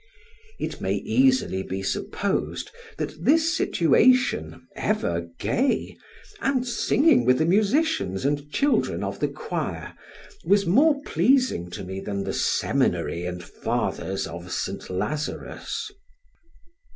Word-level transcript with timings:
It 0.57 0.81
may 0.81 0.95
easily 0.95 1.61
be 1.61 1.83
supposed 1.83 2.71
that 2.97 3.23
this 3.23 3.55
situation, 3.55 4.67
ever 4.75 5.27
gay, 5.37 5.95
and 6.41 6.67
singing 6.67 7.23
with 7.23 7.37
the 7.37 7.45
musicians 7.45 8.25
and 8.25 8.49
children 8.51 9.03
of 9.03 9.19
the 9.19 9.27
choir, 9.27 9.93
was 10.43 10.65
more 10.65 10.99
pleasing 11.03 11.69
to 11.69 11.83
me 11.83 11.99
than 11.99 12.23
the 12.23 12.33
seminary 12.33 13.25
and 13.27 13.43
fathers 13.43 14.25
of 14.25 14.51
St. 14.51 14.89
Lazarus. 14.89 15.91